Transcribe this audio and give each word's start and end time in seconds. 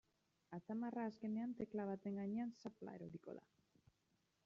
Atzamarra 0.57 1.03
azkenean 1.09 1.53
tekla 1.61 1.87
baten 1.91 2.19
gainean 2.23 2.57
zapla 2.65 2.97
eroriko 3.01 3.41
da. 3.41 3.49